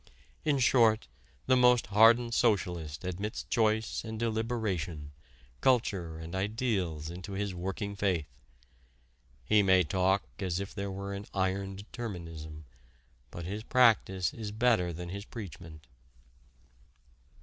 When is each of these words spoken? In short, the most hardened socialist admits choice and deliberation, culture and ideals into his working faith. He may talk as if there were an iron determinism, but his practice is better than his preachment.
In 0.43 0.57
short, 0.57 1.07
the 1.45 1.55
most 1.55 1.85
hardened 1.93 2.33
socialist 2.33 3.03
admits 3.05 3.43
choice 3.43 4.03
and 4.03 4.17
deliberation, 4.17 5.11
culture 5.61 6.17
and 6.17 6.33
ideals 6.33 7.11
into 7.11 7.33
his 7.33 7.53
working 7.53 7.95
faith. 7.95 8.25
He 9.45 9.61
may 9.61 9.83
talk 9.83 10.23
as 10.39 10.59
if 10.59 10.73
there 10.73 10.89
were 10.89 11.13
an 11.13 11.27
iron 11.35 11.75
determinism, 11.75 12.65
but 13.29 13.45
his 13.45 13.61
practice 13.61 14.33
is 14.33 14.49
better 14.51 14.91
than 14.91 15.09
his 15.09 15.23
preachment. 15.25 15.85